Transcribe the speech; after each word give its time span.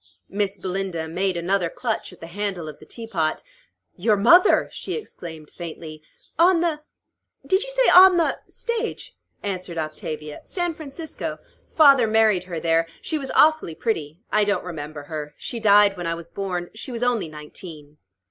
Miss 0.29 0.57
Belinda 0.57 1.07
made 1.07 1.37
another 1.37 1.69
clutch 1.69 2.11
at 2.11 2.21
the 2.21 2.25
handle 2.25 2.67
of 2.67 2.79
the 2.79 2.87
teapot. 2.87 3.43
"Your 3.95 4.17
mother!" 4.17 4.67
she 4.71 4.95
exclaimed 4.95 5.51
faintly. 5.51 6.01
"On 6.39 6.61
the 6.61 6.81
did 7.45 7.61
you 7.61 7.69
say, 7.69 7.87
on 7.91 8.17
the" 8.17 8.39
"Stage," 8.47 9.15
answered 9.43 9.77
Octavia. 9.77 10.41
"San 10.43 10.73
Francisco. 10.73 11.37
Father 11.67 12.07
married 12.07 12.45
her 12.45 12.59
there. 12.59 12.87
She 13.03 13.19
was 13.19 13.29
awfully 13.35 13.75
pretty. 13.75 14.17
I 14.31 14.43
don't 14.43 14.65
remember 14.65 15.03
her. 15.03 15.35
She 15.37 15.59
died 15.59 15.95
when 15.95 16.07
I 16.07 16.15
was 16.15 16.29
born. 16.29 16.71
She 16.73 16.91
was 16.91 17.03
only 17.03 17.27
nineteen." 17.29 17.99